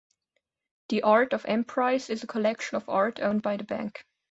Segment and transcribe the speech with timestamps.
[0.89, 4.03] The Art of Emprise is a collection of art owned by the bank.